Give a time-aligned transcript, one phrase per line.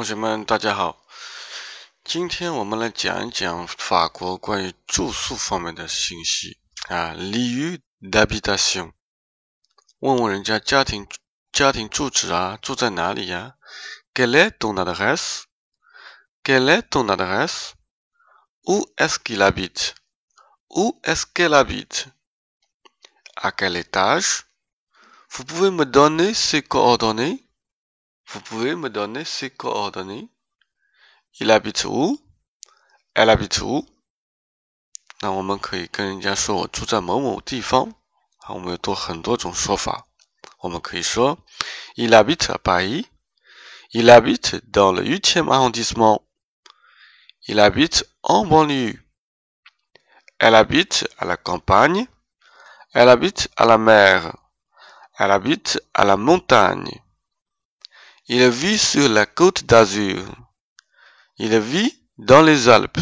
[0.00, 1.04] 同学们，大家好。
[2.04, 8.92] 今天我们来讲一讲法国关于住宿方面的信息啊，lieu d'habitation。
[9.98, 11.06] 问问人家家庭
[11.52, 13.56] 家庭住址啊，住在哪里呀
[14.14, 25.70] ？Quelle est ton adresse？Quelle est ton adresse？Où est-ce qu'il habite？Où est-ce qu'elle habite？À quel étage？Vous pouvez
[25.70, 27.49] me donner ses coordonnées？
[28.29, 30.29] coordonnées？Vous pouvez me donner ses coordonnées?
[31.39, 32.19] Il habite où?
[33.13, 33.85] Elle habite où?
[35.21, 37.93] 那我们可以跟人家说我住在某某地方，
[38.39, 40.05] 啊，我们有多很多种说法。
[40.59, 41.37] 我们可以说，
[41.95, 43.07] Il habite à Paris.
[43.91, 46.21] Il habite dans le huitième arrondissement.
[47.47, 48.99] Il habite en banlieue.
[50.37, 52.07] Elle habite à la campagne.
[52.91, 54.35] Elle habite à la mer.
[55.17, 57.01] Elle habite à la montagne.
[58.32, 60.24] Il vit sur la côte d'Azur.
[61.38, 63.00] Il vit dans les Alpes.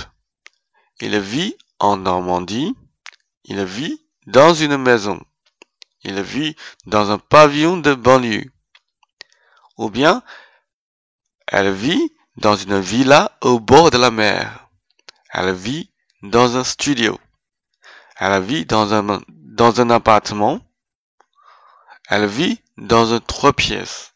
[1.02, 2.74] Il vit en Normandie.
[3.44, 5.22] Il vit dans une maison.
[6.00, 8.50] Il vit dans un pavillon de banlieue.
[9.76, 10.22] Ou bien,
[11.46, 14.70] elle vit dans une villa au bord de la mer.
[15.34, 15.92] Elle vit
[16.22, 17.20] dans un studio.
[18.16, 20.58] Elle vit dans un, appartement.
[22.08, 24.14] Elle vit dans un trois pièces.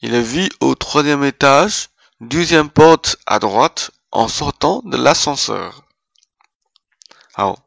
[0.00, 1.88] Il vit au troisième étage,
[2.20, 5.72] deuxième porte à droite en sortant de l'ascenseur。
[7.32, 7.58] 好，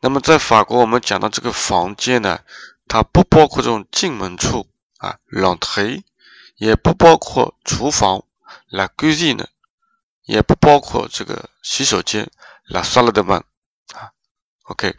[0.00, 2.40] 那么在法国，我们讲到这个房间呢，
[2.86, 4.66] 它不包括这种进门处
[4.98, 6.02] 啊，l'entrée，
[6.56, 8.24] 也不包括厨房，
[8.70, 9.46] la cuisine，
[10.24, 12.28] 也不包括这个洗手间，
[12.68, 13.42] la salle de bain。
[13.94, 14.12] 啊，
[14.64, 14.94] OK。